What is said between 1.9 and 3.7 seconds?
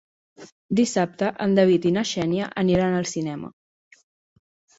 na Xènia aniran al cinema.